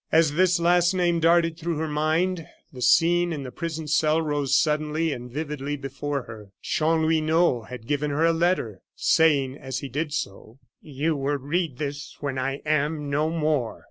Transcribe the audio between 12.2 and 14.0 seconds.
I am no more."